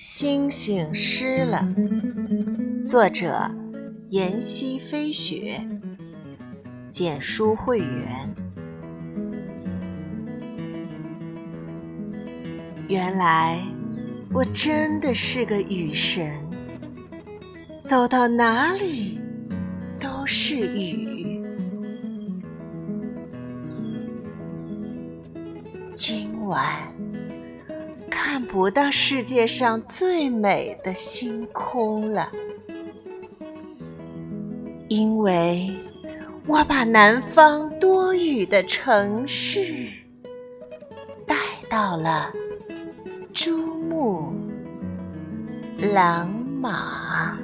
[0.00, 1.62] 星星湿了，
[2.86, 3.38] 作者：
[4.08, 5.60] 妍希飞雪，
[6.90, 8.34] 简书会员。
[12.88, 13.62] 原来
[14.32, 16.32] 我真的是个雨神，
[17.78, 19.20] 走到哪里
[20.00, 21.44] 都是雨。
[25.94, 26.90] 今晚。
[28.32, 32.30] 看不到世界上最美的星空了，
[34.86, 35.68] 因为
[36.46, 39.88] 我把南方多雨的城市
[41.26, 41.34] 带
[41.68, 42.32] 到了
[43.34, 44.32] 珠穆
[45.92, 47.36] 朗玛。